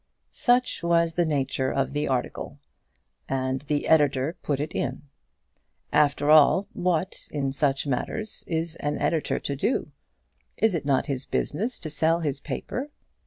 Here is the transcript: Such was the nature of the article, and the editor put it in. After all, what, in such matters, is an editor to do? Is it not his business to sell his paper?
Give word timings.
Such 0.31 0.81
was 0.81 1.13
the 1.13 1.25
nature 1.27 1.71
of 1.71 1.93
the 1.93 2.07
article, 2.07 2.57
and 3.29 3.61
the 3.61 3.87
editor 3.87 4.35
put 4.41 4.59
it 4.59 4.73
in. 4.73 5.03
After 5.93 6.31
all, 6.31 6.67
what, 6.73 7.27
in 7.29 7.51
such 7.53 7.85
matters, 7.85 8.43
is 8.47 8.75
an 8.77 8.97
editor 8.97 9.37
to 9.41 9.55
do? 9.55 9.91
Is 10.57 10.73
it 10.73 10.85
not 10.85 11.05
his 11.05 11.27
business 11.27 11.77
to 11.81 11.91
sell 11.91 12.21
his 12.21 12.39
paper? 12.39 12.89